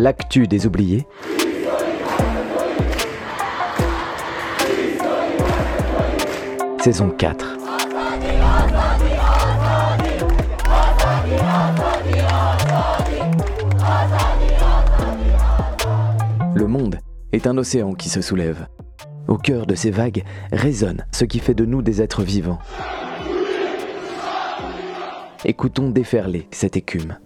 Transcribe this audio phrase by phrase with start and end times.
[0.00, 1.06] l'actu des oubliés.
[6.82, 7.58] Saison 4.
[16.54, 16.98] Le monde
[17.32, 18.66] est un océan qui se soulève.
[19.28, 22.58] Au cœur de ces vagues résonne ce qui fait de nous des êtres vivants.
[25.44, 27.16] Écoutons déferler cette écume.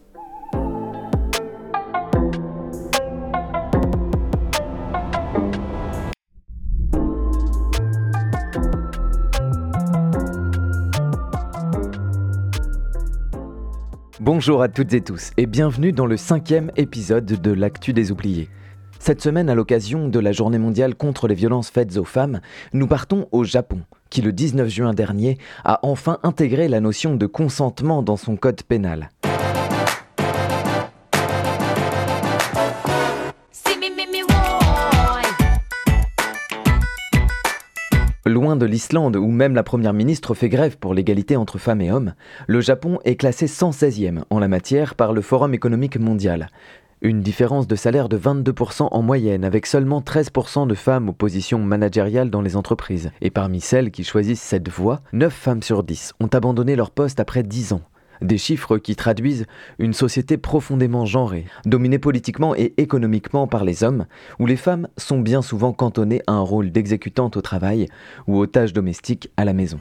[14.21, 18.49] Bonjour à toutes et tous et bienvenue dans le cinquième épisode de l'actu des oubliés.
[19.01, 22.41] Cette semaine, à l'occasion de la journée mondiale contre les violences faites aux femmes,
[22.73, 23.81] nous partons au Japon,
[24.11, 28.63] qui le 19 juin dernier a enfin intégré la notion de consentement dans son code
[28.63, 29.11] pénal.
[38.27, 41.93] Loin de l'Islande où même la première ministre fait grève pour l'égalité entre femmes et
[41.93, 42.15] hommes,
[42.47, 46.49] le Japon est classé 116e en la matière par le Forum économique mondial.
[47.03, 51.59] Une différence de salaire de 22% en moyenne, avec seulement 13% de femmes aux positions
[51.59, 53.11] managériales dans les entreprises.
[53.21, 57.21] Et parmi celles qui choisissent cette voie, 9 femmes sur 10 ont abandonné leur poste
[57.21, 57.83] après 10 ans.
[58.23, 59.47] Des chiffres qui traduisent
[59.79, 64.07] une société profondément genrée, dominée politiquement et économiquement par les hommes,
[64.39, 67.87] où les femmes sont bien souvent cantonnées à un rôle d'exécutante au travail
[68.27, 69.81] ou aux tâches domestiques à la maison.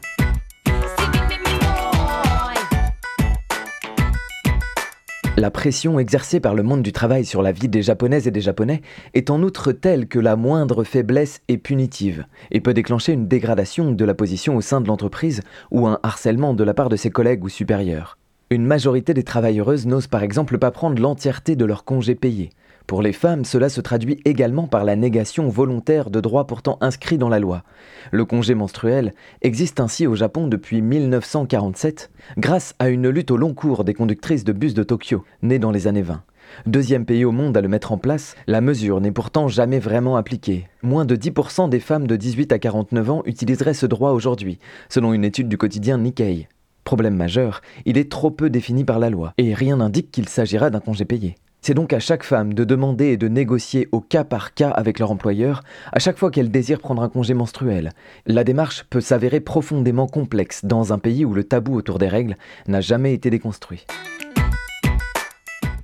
[5.36, 8.40] La pression exercée par le monde du travail sur la vie des Japonaises et des
[8.40, 8.82] Japonais
[9.16, 13.92] est en outre telle que la moindre faiblesse est punitive et peut déclencher une dégradation
[13.92, 15.42] de la position au sein de l'entreprise
[15.72, 18.20] ou un harcèlement de la part de ses collègues ou supérieurs.
[18.50, 22.52] Une majorité des travailleuses n'osent par exemple pas prendre l'entièreté de leur congé payé.
[22.86, 27.18] Pour les femmes, cela se traduit également par la négation volontaire de droits pourtant inscrits
[27.18, 27.64] dans la loi.
[28.12, 33.54] Le congé menstruel existe ainsi au Japon depuis 1947, grâce à une lutte au long
[33.54, 36.22] cours des conductrices de bus de Tokyo, nées dans les années 20.
[36.66, 40.18] Deuxième pays au monde à le mettre en place, la mesure n'est pourtant jamais vraiment
[40.18, 40.68] appliquée.
[40.84, 45.14] Moins de 10% des femmes de 18 à 49 ans utiliseraient ce droit aujourd'hui, selon
[45.14, 46.48] une étude du quotidien Nikkei.
[46.84, 50.70] Problème majeur, il est trop peu défini par la loi, et rien n'indique qu'il s'agira
[50.70, 51.36] d'un congé payé.
[51.62, 55.00] C'est donc à chaque femme de demander et de négocier au cas par cas avec
[55.00, 57.94] leur employeur à chaque fois qu'elle désire prendre un congé menstruel.
[58.26, 62.36] La démarche peut s'avérer profondément complexe dans un pays où le tabou autour des règles
[62.68, 63.86] n'a jamais été déconstruit.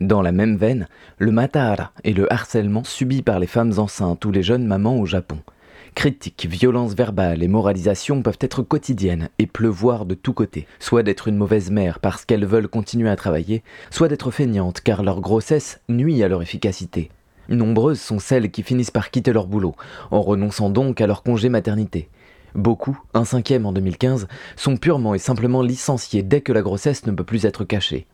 [0.02, 4.32] Dans la même veine, le matara et le harcèlement subi par les femmes enceintes ou
[4.32, 5.38] les jeunes mamans au Japon.
[6.00, 11.28] Critiques, violences verbales et moralisations peuvent être quotidiennes et pleuvoir de tous côtés, soit d'être
[11.28, 15.82] une mauvaise mère parce qu'elles veulent continuer à travailler, soit d'être feignantes car leur grossesse
[15.90, 17.12] nuit à leur efficacité.
[17.50, 19.76] Nombreuses sont celles qui finissent par quitter leur boulot,
[20.09, 22.08] en renonçant donc à leur congé maternité.
[22.56, 27.12] Beaucoup, un cinquième en 2015, sont purement et simplement licenciés dès que la grossesse ne
[27.12, 28.08] peut plus être cachée.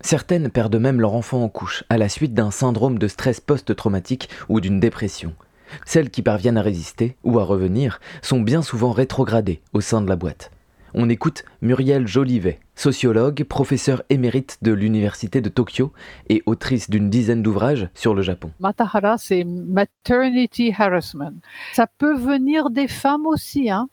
[0.00, 4.28] Certaines perdent même leur enfant en couche à la suite d'un syndrome de stress post-traumatique
[4.48, 5.34] ou d'une dépression.
[5.84, 10.08] Celles qui parviennent à résister ou à revenir sont bien souvent rétrogradées au sein de
[10.08, 10.50] la boîte.
[10.94, 15.90] On écoute Muriel Jolivet, sociologue, professeure émérite de l'Université de Tokyo
[16.28, 18.50] et autrice d'une dizaine d'ouvrages sur le Japon.
[18.60, 21.40] Matahara, c'est maternity harassment.
[21.72, 23.88] Ça peut venir des femmes aussi, hein.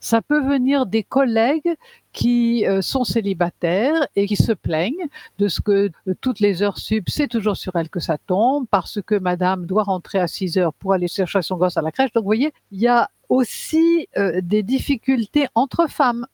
[0.00, 1.74] Ça peut venir des collègues
[2.12, 5.06] qui euh, sont célibataires et qui se plaignent
[5.38, 8.66] de ce que euh, toutes les heures sub, c'est toujours sur elles que ça tombe
[8.70, 11.92] parce que madame doit rentrer à 6 heures pour aller chercher son gosse à la
[11.92, 12.12] crèche.
[12.12, 16.26] Donc vous voyez, il y a aussi euh, des difficultés entre femmes.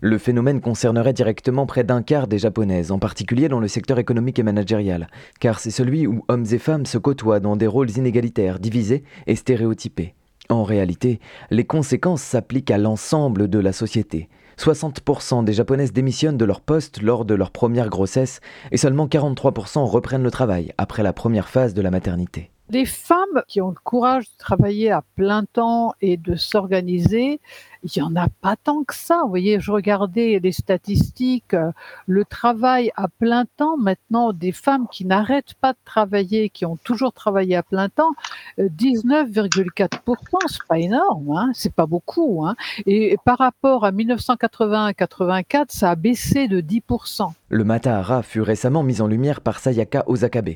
[0.00, 4.38] Le phénomène concernerait directement près d'un quart des japonaises, en particulier dans le secteur économique
[4.38, 5.08] et managérial,
[5.40, 9.34] car c'est celui où hommes et femmes se côtoient dans des rôles inégalitaires, divisés et
[9.34, 10.14] stéréotypés.
[10.50, 14.28] En réalité, les conséquences s'appliquent à l'ensemble de la société.
[14.58, 18.40] 60% des japonaises démissionnent de leur poste lors de leur première grossesse
[18.70, 22.50] et seulement 43% reprennent le travail après la première phase de la maternité.
[22.70, 27.38] Les femmes qui ont le courage de travailler à plein temps et de s'organiser,
[27.82, 29.20] il n'y en a pas tant que ça.
[29.22, 31.72] Vous voyez, je regardais les statistiques, euh,
[32.06, 36.76] le travail à plein temps, maintenant, des femmes qui n'arrêtent pas de travailler, qui ont
[36.76, 38.12] toujours travaillé à plein temps,
[38.58, 42.46] 19,4%, euh, c'est pas énorme, hein, c'est pas beaucoup.
[42.46, 42.56] Hein.
[42.86, 47.30] Et par rapport à 1980-84, ça a baissé de 10%.
[47.50, 50.54] Le Matahara fut récemment mis en lumière par Sayaka Osakabe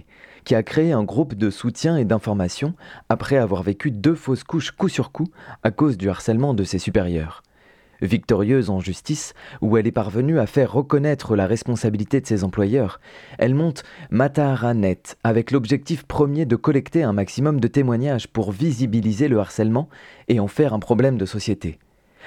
[0.49, 2.73] qui a créé un groupe de soutien et d'information
[3.11, 5.27] après avoir vécu deux fausses couches coup sur coup
[5.63, 7.43] à cause du harcèlement de ses supérieurs.
[8.01, 12.99] Victorieuse en justice, où elle est parvenue à faire reconnaître la responsabilité de ses employeurs,
[13.37, 19.41] elle monte Matahara.net avec l'objectif premier de collecter un maximum de témoignages pour visibiliser le
[19.41, 19.91] harcèlement
[20.29, 21.79] et en faire un problème de société.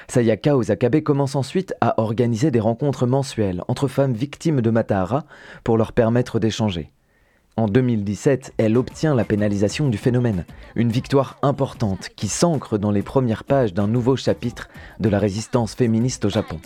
[0.07, 5.25] Sayaka Osakabe commence ensuite à organiser des rencontres mensuelles entre femmes victimes de Matahara
[5.63, 6.91] pour leur permettre d'échanger.
[7.57, 10.45] En 2017, elle obtient la pénalisation du phénomène,
[10.75, 14.69] une victoire importante qui s'ancre dans les premières pages d'un nouveau chapitre
[15.01, 16.59] de la résistance féministe au Japon.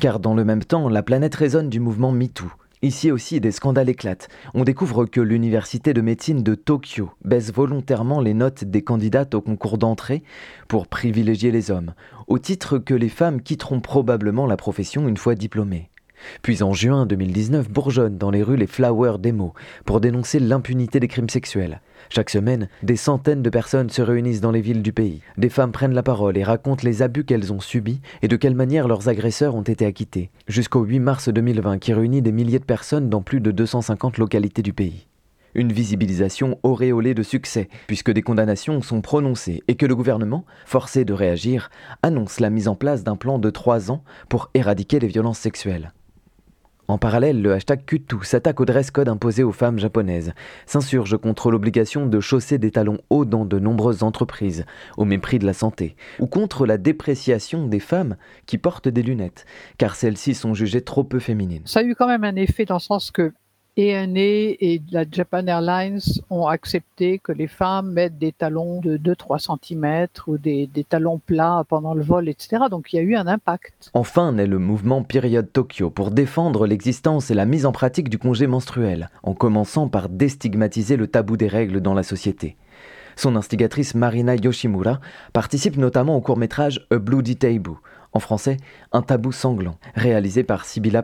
[0.00, 2.50] Car dans le même temps, la planète résonne du mouvement MeToo
[2.84, 4.28] Ici aussi, des scandales éclatent.
[4.52, 9.40] On découvre que l'université de médecine de Tokyo baisse volontairement les notes des candidates au
[9.40, 10.22] concours d'entrée
[10.68, 11.94] pour privilégier les hommes,
[12.26, 15.88] au titre que les femmes quitteront probablement la profession une fois diplômées.
[16.42, 19.54] Puis en juin 2019 bourgeonnent dans les rues les Flower Demo
[19.84, 21.80] pour dénoncer l'impunité des crimes sexuels.
[22.10, 25.20] Chaque semaine, des centaines de personnes se réunissent dans les villes du pays.
[25.38, 28.54] Des femmes prennent la parole et racontent les abus qu'elles ont subis et de quelle
[28.54, 32.64] manière leurs agresseurs ont été acquittés, jusqu'au 8 mars 2020 qui réunit des milliers de
[32.64, 35.06] personnes dans plus de 250 localités du pays.
[35.54, 41.04] Une visibilisation auréolée de succès, puisque des condamnations sont prononcées et que le gouvernement, forcé
[41.04, 41.70] de réagir,
[42.02, 45.92] annonce la mise en place d'un plan de trois ans pour éradiquer les violences sexuelles.
[46.86, 50.34] En parallèle, le hashtag Kutu s'attaque au dress code imposé aux femmes japonaises,
[50.66, 54.66] s'insurge contre l'obligation de chausser des talons hauts dans de nombreuses entreprises,
[54.98, 59.46] au mépris de la santé, ou contre la dépréciation des femmes qui portent des lunettes,
[59.78, 61.62] car celles-ci sont jugées trop peu féminines.
[61.64, 63.32] Ça a eu quand même un effet dans le sens que
[63.76, 66.00] ENA et la Japan Airlines
[66.30, 71.64] ont accepté que les femmes mettent des talons de 2-3 cm ou des, talons plats
[71.68, 72.64] pendant le vol, etc.
[72.70, 73.90] Donc il y a eu un impact.
[73.92, 78.18] Enfin naît le mouvement Period Tokyo pour défendre l'existence et la mise en pratique du
[78.18, 82.56] congé menstruel, en commençant par déstigmatiser le tabou des règles dans la société.
[83.16, 85.00] Son instigatrice Marina Yoshimura
[85.32, 87.78] participe notamment au court-métrage A Bloody Taboo,
[88.12, 88.56] en français
[88.92, 91.02] Un tabou sanglant, réalisé par Sibylla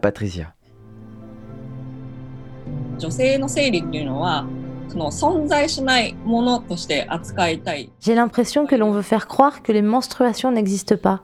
[8.01, 11.21] J'ai l'impression que l'on veut faire croire que les menstruations n'existent pas.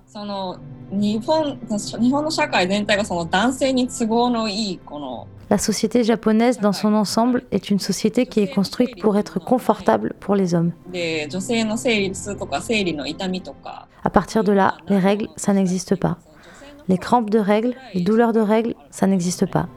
[5.49, 10.15] La société japonaise dans son ensemble est une société qui est construite pour être confortable
[10.19, 10.73] pour les hommes.
[14.05, 16.19] À partir de là, les règles, ça n'existe pas.
[16.89, 19.69] Les crampes de règles, les douleurs de règles, ça n'existe pas.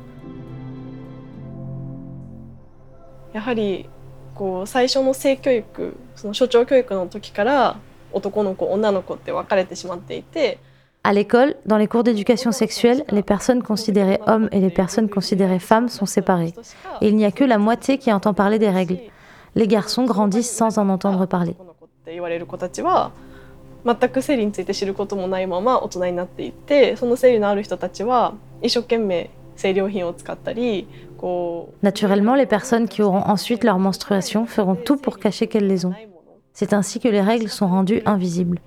[3.39, 3.87] やはり
[4.35, 7.77] こう最初の性教育その所長教育の時から
[8.11, 10.59] 男の子女の子って分かれてしまっていて。
[11.01, 15.87] À l'école, dans les cours d'éducation sexuelle, les personnes considérées hommes et les personnes considérées femmes
[15.87, 16.53] sont séparées.
[16.99, 18.97] Et il n'y a que la moitié qui entend parler des règles.
[19.55, 21.55] Les garçons grandissent sans en entendre parler.
[23.85, 30.85] 全く生理について知ることもないまま大人になっていってその生理のある人たちは一生懸命生理用品を使ったり
[31.83, 35.93] Naturellement, les personnes qui auront ensuite leur menstruation feront tout pour cacher qu'elles les ont.
[36.53, 38.59] C'est ainsi que les règles sont rendues invisibles.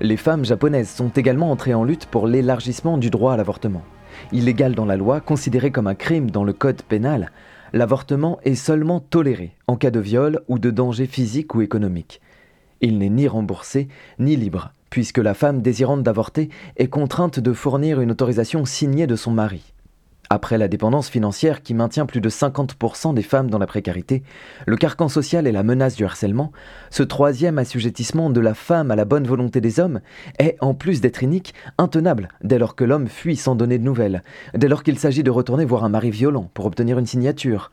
[0.00, 3.82] Les femmes japonaises sont également entrées en lutte pour l'élargissement du droit à l'avortement.
[4.32, 7.30] Illégal dans la loi, considéré comme un crime dans le code pénal,
[7.72, 12.20] l'avortement est seulement toléré en cas de viol ou de danger physique ou économique.
[12.80, 18.00] Il n'est ni remboursé ni libre, puisque la femme désirante d'avorter est contrainte de fournir
[18.00, 19.72] une autorisation signée de son mari.
[20.28, 24.24] Après la dépendance financière qui maintient plus de 50% des femmes dans la précarité,
[24.66, 26.50] le carcan social et la menace du harcèlement,
[26.90, 30.00] ce troisième assujettissement de la femme à la bonne volonté des hommes
[30.38, 34.22] est, en plus d'être inique, intenable dès lors que l'homme fuit sans donner de nouvelles,
[34.54, 37.70] dès lors qu'il s'agit de retourner voir un mari violent pour obtenir une signature,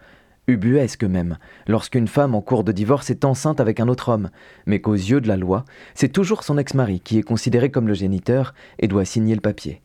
[0.48, 4.30] ubuesque même, lorsqu'une femme en cours de divorce est enceinte avec un autre homme,
[4.66, 7.94] mais qu'aux yeux de la loi, c'est toujours son ex-mari qui est considéré comme le
[7.94, 9.83] géniteur et doit signer le papier.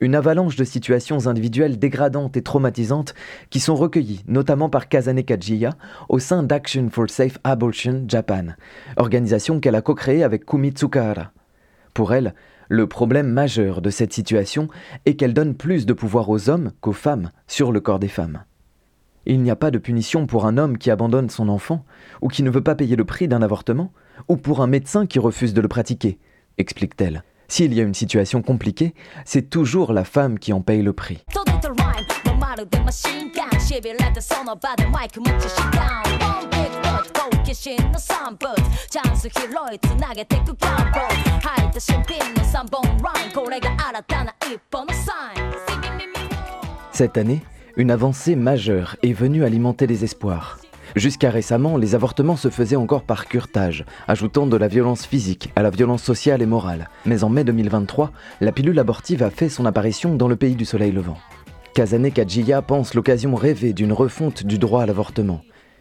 [0.00, 3.14] Une avalanche de situations individuelles dégradantes et traumatisantes
[3.50, 5.70] qui sont recueillies notamment par Kazane Kajiya
[6.08, 8.54] au sein d'Action for Safe Abortion Japan,
[8.96, 11.30] organisation qu'elle a co-créée avec Kumi Tsukahara.
[11.94, 12.34] Pour elle,
[12.68, 14.68] le problème majeur de cette situation
[15.06, 18.42] est qu'elle donne plus de pouvoir aux hommes qu'aux femmes sur le corps des femmes.
[19.26, 21.84] Il n'y a pas de punition pour un homme qui abandonne son enfant,
[22.20, 23.92] ou qui ne veut pas payer le prix d'un avortement,
[24.28, 26.18] ou pour un médecin qui refuse de le pratiquer,
[26.58, 27.22] explique-t-elle.
[27.48, 31.24] S'il y a une situation compliquée, c'est toujours la femme qui en paye le prix.
[46.92, 47.42] Cette année,
[47.76, 50.58] une avancée majeure est venue alimenter les espoirs.
[50.96, 55.62] Jusqu'à récemment, les avortements se faisaient encore par curtage, ajoutant de la violence physique à
[55.62, 56.88] la violence sociale et morale.
[57.04, 60.64] Mais en mai 2023, la pilule abortive a fait son apparition dans le pays du
[60.64, 61.18] soleil levant.
[61.74, 65.40] Kazane Kadjia pense l'occasion rêvée d'une refonte du droit à l'avortement.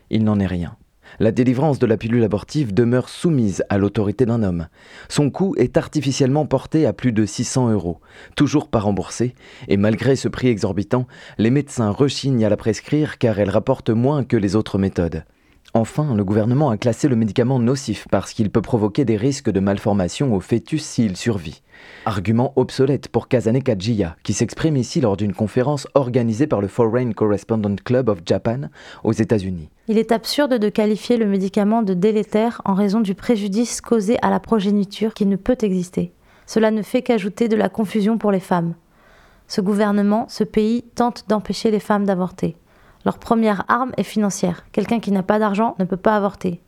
[0.10, 0.75] Il n'en est rien
[1.20, 4.67] la délivrance de la pilule abortive demeure soumise à l'autorité d'un homme.
[5.10, 8.00] Son coût est artificiellement porté à plus de 600 euros,
[8.36, 9.36] toujours pas remboursé,
[9.67, 14.24] et malgré ce prix exorbitant, les médecins rechignent à la prescrire car elle rapporte moins
[14.24, 15.24] que les autres méthodes.
[15.75, 19.60] Enfin, le gouvernement a classé le médicament nocif parce qu'il peut provoquer des risques de
[19.60, 21.62] malformation au fœtus s'il survit.
[22.06, 27.13] Argument obsolète pour Kazane Kajiya, qui s'exprime ici lors d'une conférence organisée par le Foreign
[27.13, 28.70] Correspondent Club of Japan
[29.03, 29.70] aux États-Unis.
[29.88, 34.30] Il est absurde de qualifier le médicament de délétère en raison du préjudice causé à
[34.30, 36.13] la progéniture qui ne peut exister.
[36.46, 38.75] Cela ne fait qu'ajouter de la confusion pour les femmes.
[39.48, 42.56] Ce gouvernement, ce pays, tente d'empêcher les femmes d'avorter.
[43.06, 44.65] Leur première arme est financière.
[44.72, 46.62] Quelqu'un qui n'a pas d'argent ne peut pas avorter.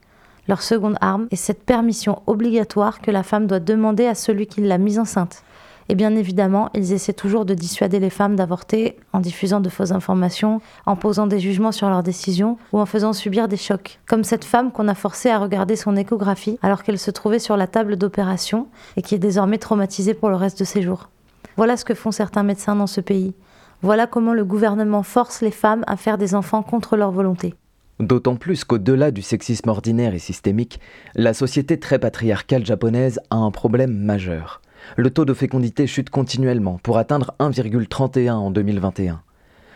[0.48, 4.62] Leur seconde arme est cette permission obligatoire que la femme doit demander à celui qui
[4.62, 5.44] l'a mise enceinte.
[5.88, 9.92] Et bien évidemment, ils essaient toujours de dissuader les femmes d'avorter en diffusant de fausses
[9.92, 14.00] informations, en posant des jugements sur leurs décisions ou en faisant subir des chocs.
[14.08, 17.56] Comme cette femme qu'on a forcée à regarder son échographie alors qu'elle se trouvait sur
[17.58, 21.10] la table d'opération et qui est désormais traumatisée pour le reste de ses jours.
[21.58, 23.34] Voilà ce que font certains médecins dans ce pays.
[23.82, 27.54] Voilà comment le gouvernement force les femmes à faire des enfants contre leur volonté.
[28.00, 30.82] D'autant plus qu'au-delà du sexisme ordinaire et systémique,
[31.16, 34.62] la société très patriarcale japonaise a un problème majeur.
[34.98, 39.22] Le taux de fécondité chute continuellement pour atteindre 1,31 en 2021.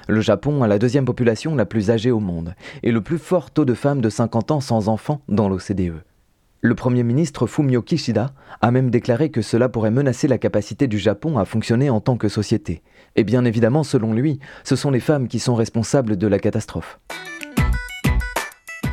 [0.10, 3.52] Le Japon a la deuxième population la plus âgée au monde et le plus fort
[3.52, 6.04] taux de femmes de 50 ans sans enfants dans l'OCDE.
[6.62, 10.98] Le Premier ministre Fumio Kishida a même déclaré que cela pourrait menacer la capacité du
[10.98, 12.82] Japon à fonctionner en tant que société.
[13.16, 17.00] Et bien évidemment, selon lui, ce sont les femmes qui sont responsables de la catastrophe.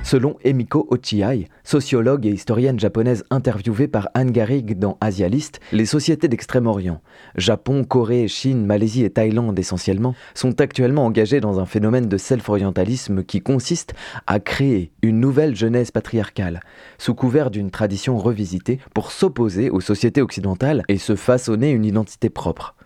[0.06, 6.28] Selon Emiko Ochiai, sociologue et historienne japonaise interviewée par Anne Garrigue dans Asialist, les sociétés
[6.28, 7.00] d'Extrême-Orient,
[7.34, 13.24] Japon, Corée, Chine, Malaisie et Thaïlande essentiellement, sont actuellement engagées dans un phénomène de self-orientalisme
[13.24, 13.94] qui consiste
[14.28, 16.60] à créer une nouvelle jeunesse patriarcale,
[16.98, 22.30] sous couvert d'une tradition revisitée pour s'opposer aux sociétés occidentales et se façonner une identité
[22.30, 22.76] propre.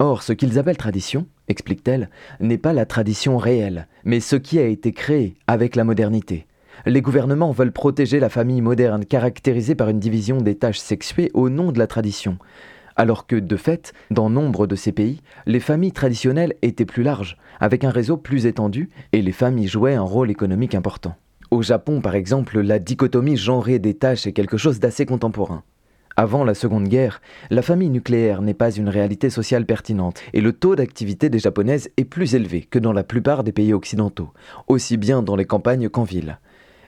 [0.00, 4.66] Or, ce qu'ils appellent tradition, explique-t-elle, n'est pas la tradition réelle, mais ce qui a
[4.66, 6.46] été créé avec la modernité.
[6.86, 11.48] Les gouvernements veulent protéger la famille moderne caractérisée par une division des tâches sexuées au
[11.48, 12.38] nom de la tradition,
[12.96, 17.36] alors que, de fait, dans nombre de ces pays, les familles traditionnelles étaient plus larges,
[17.60, 21.14] avec un réseau plus étendu, et les y jouaient un rôle économique important.
[21.50, 25.62] Au Japon, par exemple, la dichotomie genrée des tâches est quelque chose d'assez contemporain.
[26.20, 30.52] Avant la Seconde Guerre, la famille nucléaire n'est pas une réalité sociale pertinente et le
[30.52, 34.30] taux d'activité des japonaises est plus élevé que dans la plupart des pays occidentaux,
[34.66, 36.40] aussi bien dans les campagnes qu'en ville.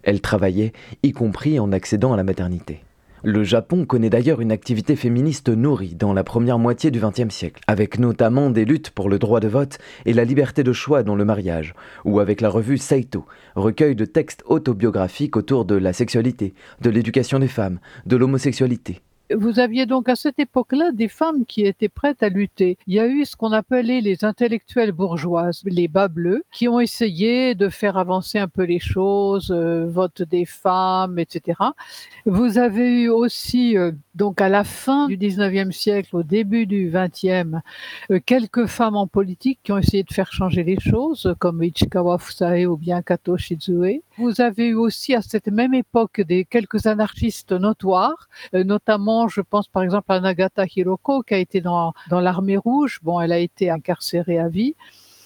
[0.03, 0.73] Elles travaillaient,
[1.05, 2.83] y compris en accédant à la maternité.
[3.23, 7.63] Le Japon connaît d'ailleurs une activité féministe nourrie dans la première moitié du XXe siècle,
[7.69, 11.15] avec notamment des luttes pour le droit de vote et la liberté de choix dans
[11.15, 16.53] le mariage, ou avec la revue Saito, recueil de textes autobiographiques autour de la sexualité,
[16.81, 19.03] de l'éducation des femmes, de l'homosexualité,
[19.37, 22.79] vous aviez donc à cette époque-là des femmes qui étaient prêtes à lutter.
[22.87, 26.81] Il y a eu ce qu'on appelait les intellectuelles bourgeoises, les bas bleus, qui ont
[26.81, 31.59] essayé de faire avancer un peu les choses, euh, vote des femmes, etc.
[32.27, 36.91] Vous avez eu aussi, euh, donc à la fin du 19e siècle, au début du
[36.91, 37.61] 20e,
[38.11, 42.19] euh, quelques femmes en politique qui ont essayé de faire changer les choses, comme Ichikawa
[42.19, 44.03] Fusae ou bien Kato Shizue.
[44.19, 49.69] Vous avez eu aussi à cette même époque des quelques anarchistes notoires, notamment je pense
[49.69, 52.99] par exemple à Nagata Hiroko qui a été dans, dans l'armée rouge.
[53.03, 54.75] Bon, elle a été incarcérée à vie.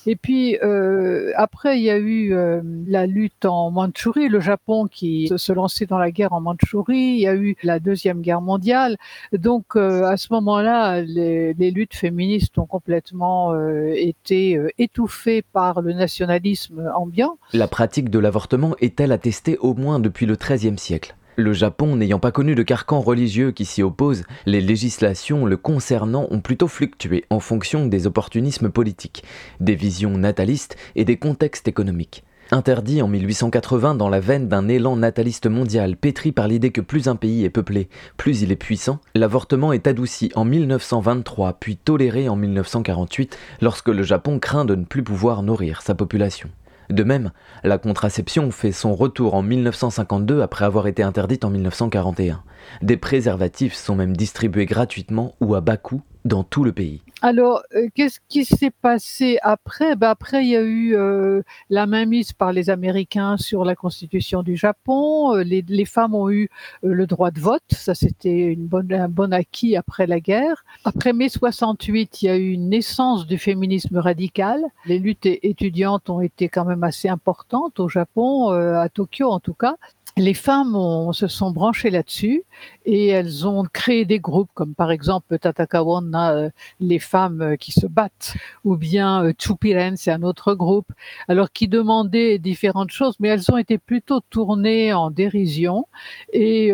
[0.06, 4.86] Et puis euh, après, il y a eu euh, la lutte en Mandchourie, le Japon
[4.86, 6.96] qui se lançait dans la guerre en Mandchourie.
[6.96, 8.96] Il y a eu la deuxième guerre mondiale.
[9.32, 13.54] Donc euh, à ce moment-là, les, les, luttes féministes ont complètement
[13.94, 17.38] été étouffées par le nationalisme ambiant.
[17.52, 21.14] La pratique de l'avortement est-elle attestée au moins depuis le XIIIe siècle?
[21.36, 26.26] Le Japon n'ayant pas connu de carcan religieux qui s'y oppose, les législations le concernant
[26.30, 29.24] ont plutôt fluctué en fonction des opportunismes politiques,
[29.60, 32.24] des visions natalistes et des contextes économiques.
[32.50, 37.08] Interdit en 1880 dans la veine d'un élan nataliste mondial pétri par l'idée que plus
[37.08, 42.28] un pays est peuplé, plus il est puissant, l'avortement est adouci en 1923 puis toléré
[42.28, 46.50] en 1948 lorsque le Japon craint de ne plus pouvoir nourrir sa population.
[46.90, 47.30] De même,
[47.62, 52.42] la contraception fait son retour en 1952 après avoir été interdite en 1941.
[52.82, 57.02] Des préservatifs sont même distribués gratuitement ou à bas coût dans tout le pays.
[57.22, 59.96] Alors, euh, qu'est-ce qui s'est passé après?
[59.96, 64.42] Ben Après, il y a eu euh, la mainmise par les Américains sur la constitution
[64.42, 65.34] du Japon.
[65.34, 66.48] Euh, les, femmes ont eu
[66.82, 67.62] le droit de vote.
[67.70, 68.56] Ça, c'était
[68.90, 70.64] un bon acquis après la guerre.
[70.84, 74.62] Après mai 68, il y a eu une naissance du féminisme radical.
[74.86, 79.54] Les luttes étudiantes ont été quand même assez importantes au Japon, à Tokyo en tout
[79.54, 79.76] cas
[80.16, 80.76] les femmes
[81.12, 82.44] se sont branchées là-dessus
[82.86, 87.72] et elles ont créé des groupes comme par exemple Tatakawana, euh, les femmes euh, qui
[87.72, 90.86] se battent, ou bien euh, Chupiren, c'est un autre groupe,
[91.26, 95.86] alors qui demandaient différentes choses, mais elles ont été plutôt tournées en dérision.
[96.32, 96.72] Et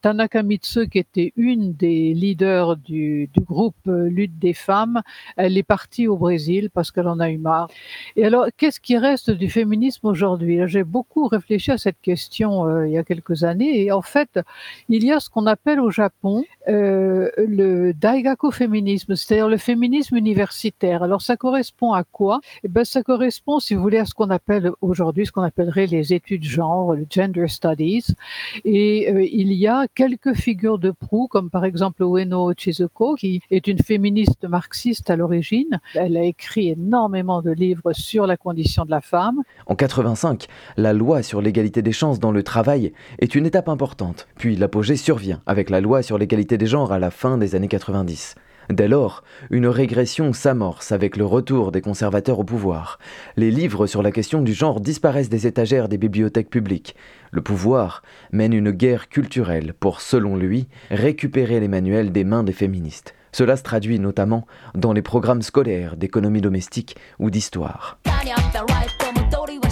[0.00, 5.02] Tanaka Mitsu, qui était une des leaders du, du groupe Lutte des femmes,
[5.36, 7.68] elle est partie au Brésil parce qu'elle en a eu marre.
[8.16, 10.60] Et alors, qu'est-ce qui reste du féminisme aujourd'hui?
[10.66, 13.82] J'ai beaucoup réfléchi à cette question il y a quelques années.
[13.82, 14.40] Et en fait,
[14.88, 20.16] il y a ce qu'on appelle au Japon euh, le daigaku féminisme, c'est-à-dire le féminisme
[20.16, 21.02] universitaire.
[21.02, 22.40] Alors ça correspond à quoi?
[22.62, 25.86] Eh ben ça correspond, si vous voulez, à ce qu'on appelle aujourd'hui, ce qu'on appellerait
[25.86, 28.06] les études genre, le gender studies.
[28.64, 33.40] Et euh, il y a quelques figures de proue, comme par exemple Ueno Chizuko, qui
[33.50, 35.80] est une féministe marxiste à l'origine.
[35.94, 39.42] Elle a écrit énormément de livres sur la condition de la femme.
[39.66, 40.46] En 85,
[40.76, 42.71] la loi sur l'égalité des chances dans le travail
[43.18, 44.28] est une étape importante.
[44.36, 47.68] Puis l'apogée survient avec la loi sur l'égalité des genres à la fin des années
[47.68, 48.34] 90.
[48.70, 52.98] Dès lors, une régression s'amorce avec le retour des conservateurs au pouvoir.
[53.36, 56.94] Les livres sur la question du genre disparaissent des étagères des bibliothèques publiques.
[57.32, 62.52] Le pouvoir mène une guerre culturelle pour, selon lui, récupérer les manuels des mains des
[62.52, 63.14] féministes.
[63.32, 67.98] Cela se traduit notamment dans les programmes scolaires d'économie domestique ou d'histoire.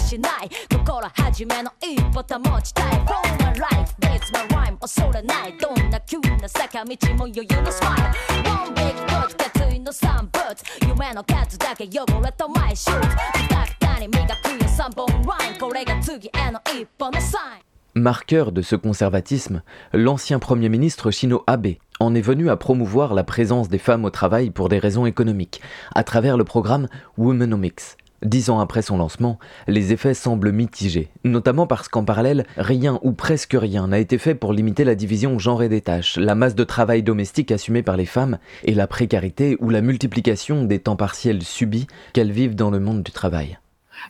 [0.06, 17.66] しない心始めの一歩保ちたい From my life, that's my rhyme 恐れないどんな急な坂道も余裕のスマイル One big foot 決意の三物夢の数だけ汚れたマイシューズくたくたに磨くよ三本ラインこれが次への一歩のサイン
[17.98, 19.62] Marqueur de ce conservatisme,
[19.94, 24.10] l'ancien Premier ministre Shino Abe en est venu à promouvoir la présence des femmes au
[24.10, 25.62] travail pour des raisons économiques,
[25.94, 31.65] à travers le programme Womenomics, Dix ans après son lancement, les effets semblent mitigés, notamment
[31.65, 35.69] parce qu'en parallèle, rien ou presque rien n'a été fait pour limiter la division genrée
[35.69, 39.71] des tâches, la masse de travail domestique assumée par les femmes et la précarité ou
[39.71, 43.57] la multiplication des temps partiels subis qu'elles vivent dans le monde du travail.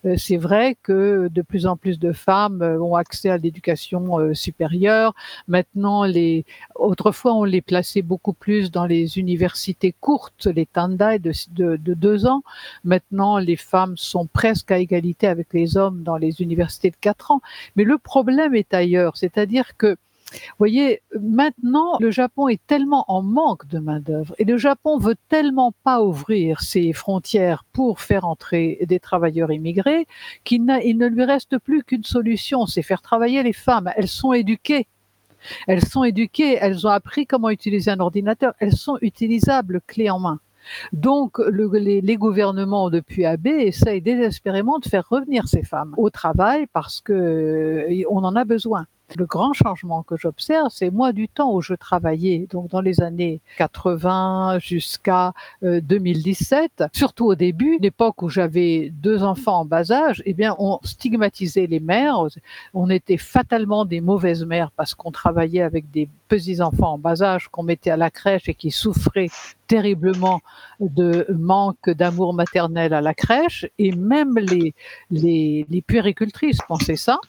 [0.06, 4.19] Euh, c'est vrai que de plus en plus de femmes euh, ont accès à l'éducation
[4.19, 5.13] euh, supérieure.
[5.47, 11.32] Maintenant, les, autrefois, on les plaçait beaucoup plus dans les universités courtes, les tandai de,
[11.51, 12.43] de, de deux ans.
[12.84, 17.32] Maintenant, les femmes sont presque à égalité avec les hommes dans les universités de quatre
[17.32, 17.41] ans.
[17.75, 19.97] Mais le problème est ailleurs, c'est-à-dire que
[20.31, 25.15] vous voyez, maintenant, le Japon est tellement en manque de main-d'œuvre et le Japon veut
[25.29, 30.07] tellement pas ouvrir ses frontières pour faire entrer des travailleurs immigrés
[30.43, 33.91] qu'il ne lui reste plus qu'une solution, c'est faire travailler les femmes.
[33.95, 34.87] Elles sont éduquées.
[35.67, 40.19] Elles sont éduquées, elles ont appris comment utiliser un ordinateur, elles sont utilisables clé en
[40.19, 40.39] main.
[40.93, 47.01] Donc, les, gouvernements depuis Abe essayent désespérément de faire revenir ces femmes au travail parce
[47.01, 48.85] que euh, en a besoin.
[49.17, 53.02] Le grand changement que j'observe, c'est moi du temps où je travaillais, donc dans les
[53.02, 59.91] années 80 jusqu'à 2017, euh, surtout au début, l'époque où j'avais deux enfants en bas
[59.91, 62.26] âge, eh bien, on stigmatisait les mères,
[62.74, 67.21] on était fatalement des mauvaises mères parce qu'on travaillait avec des petits enfants en bas
[67.21, 69.30] âge qu'on mettait à la crèche et qui souffraient
[69.67, 70.41] terriblement
[70.80, 74.74] de manque d'amour maternel à la crèche, et même les,
[75.10, 77.19] les, les puéricultrices pensaient ça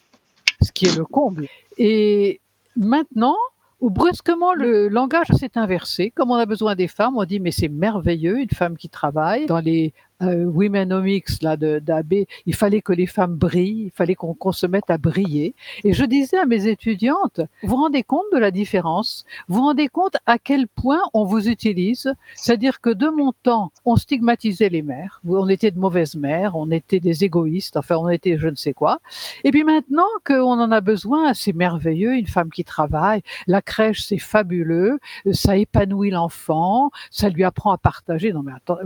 [0.63, 1.47] ce qui est le comble.
[1.79, 2.41] Et
[2.77, 3.37] maintenant,
[3.81, 7.51] où brusquement le langage s'est inversé, comme on a besoin des femmes, on dit mais
[7.51, 9.47] c'est merveilleux, une femme qui travaille.
[9.47, 12.15] Dans les euh, Womenomics là d'AB,
[12.47, 15.55] il fallait que les femmes brillent, il fallait qu'on se mette à briller.
[15.85, 19.25] Et je disais à mes étudiantes, vous vous rendez compte de la différence?
[19.49, 22.13] Vous vous rendez compte à quel point on vous utilise?
[22.35, 26.71] C'est-à-dire que de mon temps, on stigmatisait les mères, on était de mauvaises mères, on
[26.71, 29.01] était des égoïstes, enfin on était je ne sais quoi.
[29.45, 34.03] Et puis maintenant qu'on en a besoin, c'est merveilleux, une femme qui travaille, la crèche
[34.03, 34.99] c'est fabuleux,
[35.33, 38.33] ça épanouit l'enfant, ça lui apprend à partager.
[38.33, 38.79] Non mais attends,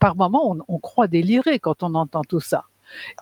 [0.00, 2.64] par moment on croit délirer quand on entend tout ça.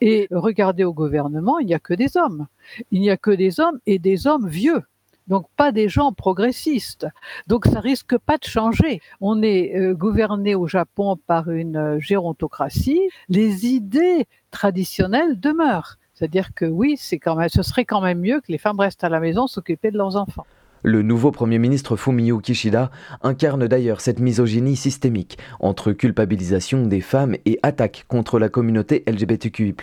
[0.00, 2.46] Et regardez au gouvernement, il n'y a que des hommes.
[2.90, 4.82] Il n'y a que des hommes et des hommes vieux.
[5.26, 7.06] Donc pas des gens progressistes.
[7.46, 9.00] Donc ça risque pas de changer.
[9.20, 13.00] On est euh, gouverné au Japon par une euh, gérontocratie.
[13.28, 15.96] Les idées traditionnelles demeurent.
[16.12, 19.02] C'est-à-dire que oui, c'est quand même, ce serait quand même mieux que les femmes restent
[19.02, 20.46] à la maison s'occuper de leurs enfants.
[20.86, 22.90] Le nouveau Premier ministre Fumio Kishida
[23.22, 29.74] incarne d'ailleurs cette misogynie systémique entre culpabilisation des femmes et attaque contre la communauté LGBTQI,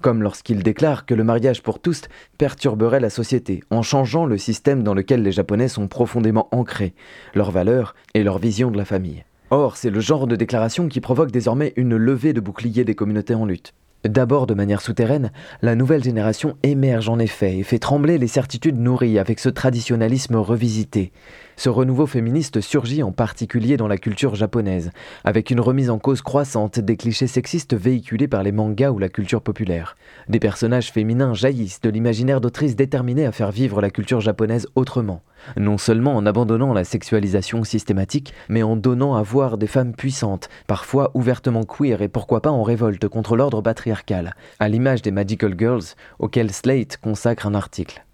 [0.00, 2.02] comme lorsqu'il déclare que le mariage pour tous
[2.38, 6.92] perturberait la société en changeant le système dans lequel les Japonais sont profondément ancrés,
[7.36, 9.22] leurs valeurs et leur vision de la famille.
[9.50, 13.36] Or, c'est le genre de déclaration qui provoque désormais une levée de boucliers des communautés
[13.36, 13.74] en lutte.
[14.04, 18.78] D'abord de manière souterraine, la nouvelle génération émerge en effet et fait trembler les certitudes
[18.78, 21.10] nourries avec ce traditionnalisme revisité.
[21.58, 24.92] Ce renouveau féministe surgit en particulier dans la culture japonaise,
[25.24, 29.08] avec une remise en cause croissante des clichés sexistes véhiculés par les mangas ou la
[29.08, 29.96] culture populaire.
[30.28, 35.22] Des personnages féminins jaillissent de l'imaginaire d'autrices déterminées à faire vivre la culture japonaise autrement,
[35.56, 40.48] non seulement en abandonnant la sexualisation systématique, mais en donnant à voir des femmes puissantes,
[40.68, 45.56] parfois ouvertement queer et pourquoi pas en révolte contre l'ordre patriarcal, à l'image des Magical
[45.58, 48.04] Girls, auxquelles Slate consacre un article.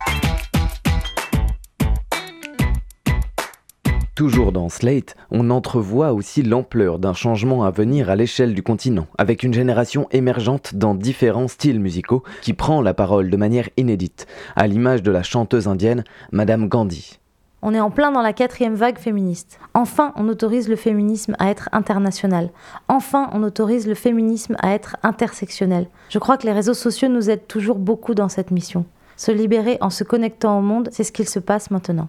[4.14, 9.08] Toujours dans Slate, on entrevoit aussi l'ampleur d'un changement à venir à l'échelle du continent,
[9.18, 14.28] avec une génération émergente dans différents styles musicaux qui prend la parole de manière inédite,
[14.54, 17.18] à l'image de la chanteuse indienne Madame Gandhi.
[17.60, 19.58] On est en plein dans la quatrième vague féministe.
[19.74, 22.50] Enfin, on autorise le féminisme à être international.
[22.86, 25.88] Enfin, on autorise le féminisme à être intersectionnel.
[26.08, 28.84] Je crois que les réseaux sociaux nous aident toujours beaucoup dans cette mission.
[29.16, 32.08] Se libérer en se connectant au monde, c'est ce qu'il se passe maintenant.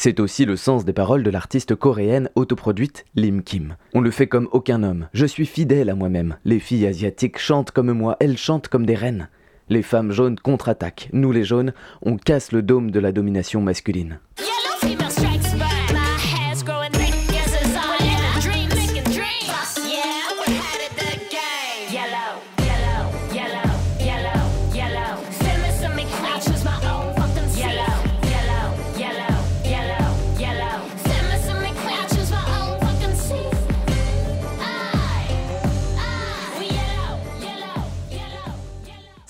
[0.00, 3.74] C'est aussi le sens des paroles de l'artiste coréenne autoproduite Lim Kim.
[3.94, 5.08] On le fait comme aucun homme.
[5.12, 6.36] Je suis fidèle à moi-même.
[6.44, 9.28] Les filles asiatiques chantent comme moi, elles chantent comme des reines.
[9.68, 11.08] Les femmes jaunes contre-attaquent.
[11.12, 14.20] Nous les jaunes, on casse le dôme de la domination masculine.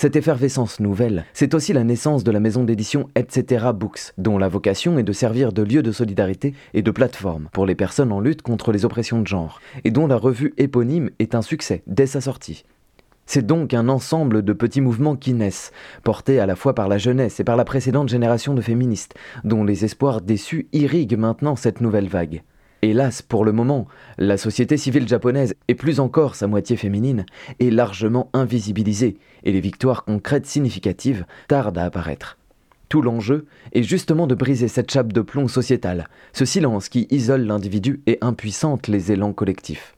[0.01, 3.67] Cette effervescence nouvelle, c'est aussi la naissance de la maison d'édition Etc.
[3.75, 7.67] Books, dont la vocation est de servir de lieu de solidarité et de plateforme pour
[7.67, 11.35] les personnes en lutte contre les oppressions de genre, et dont la revue éponyme est
[11.35, 12.65] un succès dès sa sortie.
[13.27, 15.73] C'est donc un ensemble de petits mouvements qui naissent,
[16.05, 19.65] portés à la fois par la jeunesse et par la précédente génération de féministes, dont
[19.65, 22.45] les espoirs déçus irriguent maintenant cette nouvelle vague.
[22.81, 23.89] Hélas, pour le moment,
[24.19, 27.27] la société civile japonaise, et plus encore sa moitié féminine,
[27.59, 32.39] est largement invisibilisée, et les victoires concrètes significatives tardent à apparaître.
[32.89, 37.43] Tout l'enjeu est justement de briser cette chape de plomb sociétal, ce silence qui isole
[37.43, 39.95] l'individu et impuissante les élans collectifs.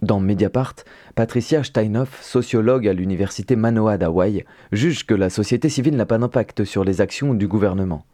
[0.00, 0.74] Dans Mediapart,
[1.14, 6.64] Patricia Steinhoff, sociologue à l'université Manoa d'Hawaï, juge que la société civile n'a pas d'impact
[6.64, 8.04] sur les actions du gouvernement.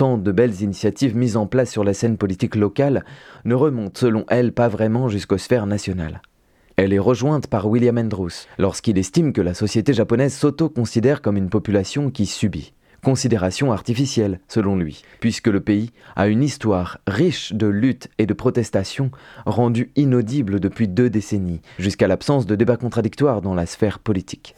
[0.00, 3.04] Tant de belles initiatives mises en place sur la scène politique locale
[3.44, 6.22] ne remontent selon elle pas vraiment jusqu'aux sphères nationales.
[6.76, 11.50] Elle est rejointe par William Andrews lorsqu'il estime que la société japonaise s'auto-considère comme une
[11.50, 12.72] population qui subit.
[13.04, 18.32] Considération artificielle, selon lui, puisque le pays a une histoire riche de luttes et de
[18.32, 19.10] protestations
[19.44, 24.54] rendue inaudible depuis deux décennies, jusqu'à l'absence de débats contradictoires dans la sphère politique.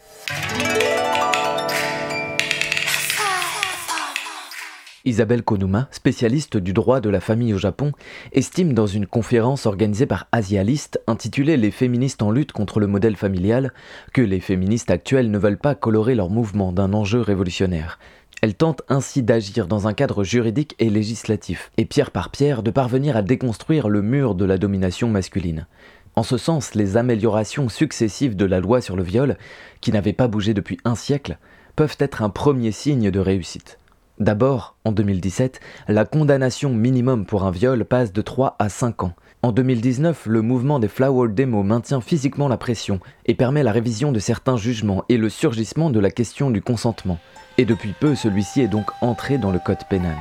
[5.05, 7.91] Isabelle Konuma, spécialiste du droit de la famille au Japon,
[8.31, 13.17] estime dans une conférence organisée par Asialist intitulée Les féministes en lutte contre le modèle
[13.17, 13.73] familial
[14.13, 17.99] que les féministes actuelles ne veulent pas colorer leur mouvement d'un enjeu révolutionnaire.
[18.41, 22.71] Elle tente ainsi d'agir dans un cadre juridique et législatif, et pierre par pierre de
[22.71, 25.67] parvenir à déconstruire le mur de la domination masculine.
[26.15, 29.37] En ce sens, les améliorations successives de la loi sur le viol,
[29.81, 31.39] qui n'avait pas bougé depuis un siècle,
[31.75, 33.79] peuvent être un premier signe de réussite.
[34.23, 35.59] D'abord, en 2017,
[35.89, 39.11] la condamnation minimum pour un viol passe de 3 à 5 ans.
[39.41, 44.13] En 2019, le mouvement des Flower Demo maintient physiquement la pression et permet la révision
[44.13, 47.19] de certains jugements et le surgissement de la question du consentement.
[47.57, 50.15] Et depuis peu, celui-ci est donc entré dans le code pénal.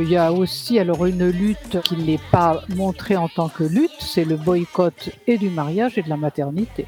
[0.00, 3.90] Il y a aussi alors une lutte qui n'est pas montrée en tant que lutte,
[3.98, 6.86] c'est le boycott et du mariage et de la maternité.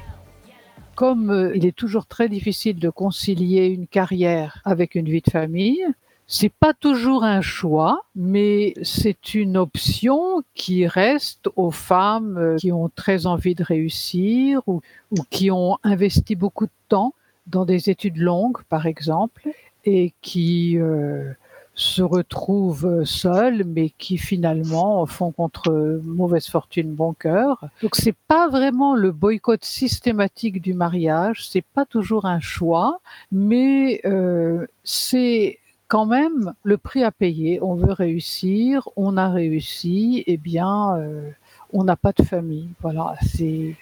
[0.95, 5.29] comme euh, il est toujours très difficile de concilier une carrière avec une vie de
[5.29, 5.85] famille,
[6.27, 12.71] c'est pas toujours un choix, mais c'est une option qui reste aux femmes euh, qui
[12.71, 14.81] ont très envie de réussir ou,
[15.29, 17.13] qui ont investi beaucoup de temps
[17.47, 19.49] dans des études longues, par exemple,
[19.83, 21.33] et qui euh,
[21.81, 27.65] se retrouvent seuls, mais qui finalement font contre mauvaise fortune bon cœur.
[27.81, 32.99] Donc c'est pas vraiment le boycott systématique du mariage, c'est pas toujours un choix,
[33.31, 37.59] mais euh, c'est quand même le prix à payer.
[37.61, 41.31] On veut réussir, on a réussi, eh bien, euh,
[41.73, 42.69] on n'a pas de famille.
[42.81, 43.15] Voilà,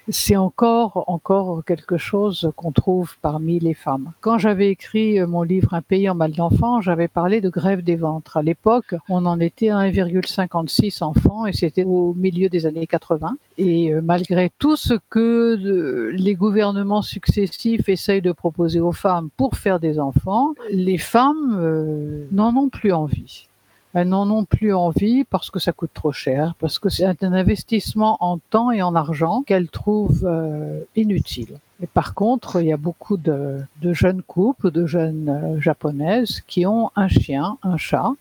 [0.10, 4.12] c'est encore encore quelque chose qu'on trouve parmi les femmes.
[4.22, 7.82] Quand j'avais écrit euh, mon livre Un pays en mal d'enfants, j'avais parlé de grève
[7.82, 8.38] des ventres.
[8.38, 13.38] À l'époque, on en était à 1,56 enfants et c'était au milieu des années 80.
[13.58, 19.56] Et euh, malgré tout ce que les gouvernements successifs essayent de proposer aux femmes pour
[19.56, 23.49] faire des enfants, les femmes euh, n'en ont plus envie.
[23.94, 27.34] Elles n'en ont plus envie parce que ça coûte trop cher, parce que c'est un
[27.34, 31.58] investissement en temps et en argent qu'elles trouvent euh, inutile.
[31.94, 36.92] Par contre, il y a beaucoup de, jeunes couples, de jeunes euh, japonaises qui ont
[36.96, 38.12] un chien, un chat,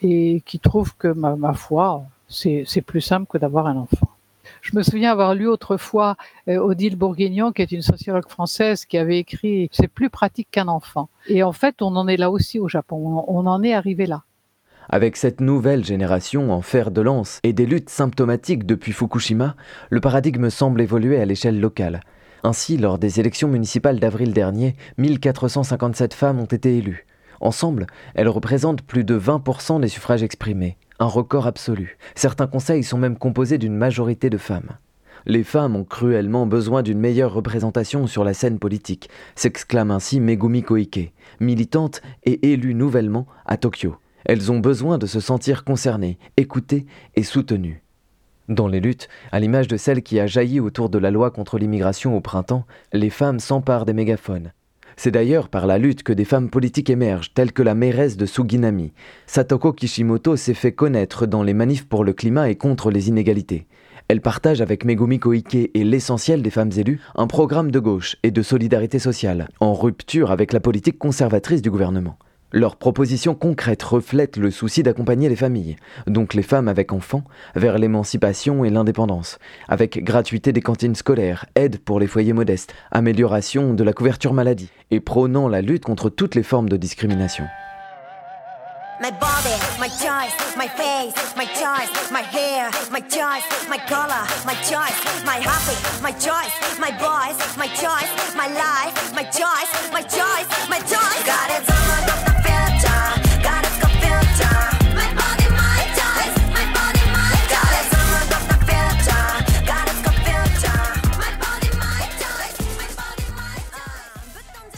[0.00, 4.08] et qui trouvent que, ma, foi, c'est plus simple que d'avoir un enfant.
[4.62, 6.16] Je me souviens avoir lu autrefois
[6.48, 10.68] euh, Odile Bourguignon, qui est une sociologue française, qui avait écrit C'est plus pratique qu'un
[10.68, 11.08] enfant.
[11.26, 13.24] Et en fait, on en est là aussi au Japon.
[13.28, 14.22] On en est arrivé là.
[14.88, 19.56] Avec cette nouvelle génération en fer de lance et des luttes symptomatiques depuis Fukushima,
[19.90, 22.00] le paradigme semble évoluer à l'échelle locale.
[22.42, 27.06] Ainsi, lors des élections municipales d'avril dernier, 1457 femmes ont été élues.
[27.40, 31.96] Ensemble, elles représentent plus de 20% des suffrages exprimés, un record absolu.
[32.14, 34.76] Certains conseils sont même composés d'une majorité de femmes.
[35.26, 40.62] Les femmes ont cruellement besoin d'une meilleure représentation sur la scène politique, s'exclame ainsi Megumi
[40.62, 43.96] Koike, militante et élue nouvellement à Tokyo.
[44.24, 47.82] Elles ont besoin de se sentir concernées, écoutées et soutenues.
[48.48, 51.58] Dans les luttes, à l'image de celle qui a jailli autour de la loi contre
[51.58, 54.52] l'immigration au printemps, les femmes s'emparent des mégaphones.
[54.96, 58.26] C'est d'ailleurs par la lutte que des femmes politiques émergent, telles que la mairesse de
[58.26, 58.92] Suginami.
[59.26, 63.66] Satoko Kishimoto s'est fait connaître dans les manifs pour le climat et contre les inégalités.
[64.08, 68.30] Elle partage avec Megumi Koike et l'essentiel des femmes élues un programme de gauche et
[68.30, 72.18] de solidarité sociale, en rupture avec la politique conservatrice du gouvernement.
[72.54, 75.74] Leurs propositions concrètes reflètent le souci d'accompagner les familles,
[76.06, 77.24] donc les femmes avec enfants,
[77.56, 83.74] vers l'émancipation et l'indépendance, avec gratuité des cantines scolaires, aide pour les foyers modestes, amélioration
[83.74, 87.42] de la couverture maladie, et prônant la lutte contre toutes les formes de discrimination.
[89.02, 94.54] My body, my choice, my face, my choice, my hair, my choice, my color, my
[94.62, 94.94] choice,
[95.26, 95.40] my
[96.00, 96.92] my choice, my
[97.58, 101.73] my choice, my life, my choice, my choice, my choice.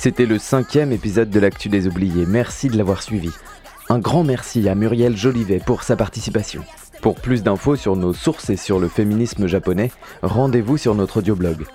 [0.06, 2.26] C'était le cinquième épisode de l'actu des oubliés.
[2.28, 3.30] Merci de l'avoir suivi.
[3.88, 6.62] Un grand merci à Muriel Jolivet pour sa participation.
[7.02, 9.90] Pour plus d'infos sur nos sources et sur le féminisme japonais,
[10.22, 11.66] rendez-vous sur notre audioblog.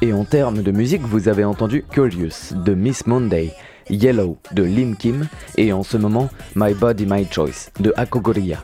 [0.00, 3.52] Et en termes de musique, vous avez entendu Curious de Miss Monday,
[3.90, 8.62] Yellow de Lim Kim et en ce moment My Body My Choice de Akogoria.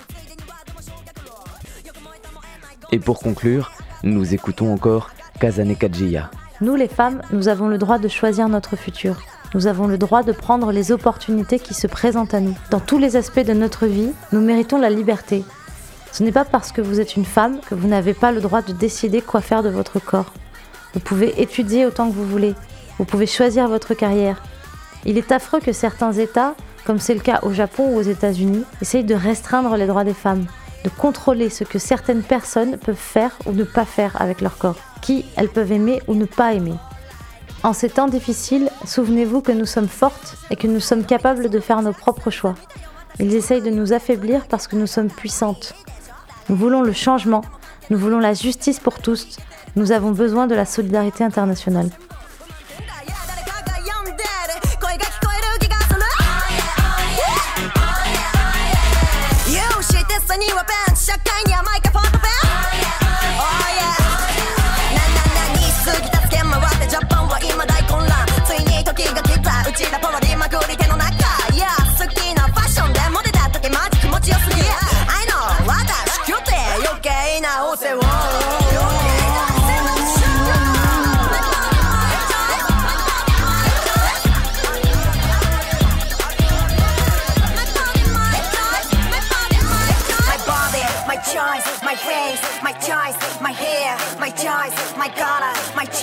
[2.93, 3.73] Et pour conclure,
[4.05, 6.31] nous écoutons encore Kazane Kajiya.
[6.63, 9.17] Nous les femmes, nous avons le droit de choisir notre futur.
[9.55, 12.57] Nous avons le droit de prendre les opportunités qui se présentent à nous.
[12.71, 15.45] Dans tous les aspects de notre vie, nous méritons la liberté.
[16.13, 18.63] Ce n'est pas parce que vous êtes une femme que vous n'avez pas le droit
[18.63, 20.33] de décider quoi faire de votre corps.
[20.95, 22.55] Vous pouvez étudier autant que vous voulez.
[22.99, 24.43] Vous pouvez choisir votre carrière.
[25.05, 26.55] Il est affreux que certains États,
[26.87, 30.15] comme c'est le cas au Japon ou aux États-Unis, essayent de restreindre les droits des
[30.15, 30.47] femmes,
[30.87, 34.77] de contrôler ce que certaines personnes peuvent faire ou ne pas faire avec leur corps
[35.03, 36.75] qui elles peuvent aimer ou ne pas aimer.
[37.65, 41.59] En ces temps difficiles, souvenez-vous que nous sommes fortes et que nous sommes capables de
[41.59, 42.55] faire nos propres choix.
[43.19, 45.75] Ils essayent de nous affaiblir parce que nous sommes puissantes.
[46.49, 47.43] Nous voulons le changement,
[47.91, 49.39] nous voulons la justice pour tous,
[49.75, 51.91] nous avons besoin de la solidarité internationale.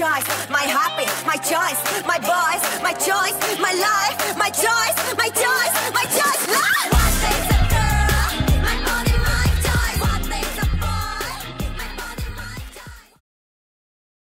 [0.03, 4.92] choice, my happy, my choice, my voice, my choice, my life, my choice.